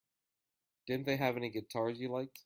[0.87, 2.39] Didn't they have any guitars you liked?